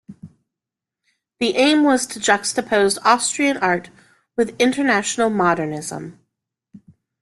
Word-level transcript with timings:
The 1.39 1.55
aim 1.57 1.83
was 1.83 2.07
to 2.07 2.17
juxtapose 2.19 2.97
Austrian 3.05 3.57
art 3.57 3.91
with 4.35 4.59
international 4.59 5.29
modernism. 5.29 6.19